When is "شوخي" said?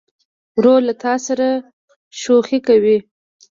2.21-2.59